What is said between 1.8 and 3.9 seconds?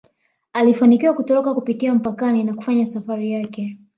mpakani na kufanya safari yake